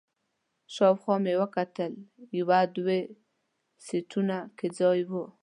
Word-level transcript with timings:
شاوخوا 0.73 1.15
مې 1.23 1.33
وکتل، 1.41 1.93
یو 2.37 2.49
دوه 2.75 2.97
سیټونو 3.85 4.37
کې 4.57 4.67
ځای 4.77 4.99
و. 5.09 5.11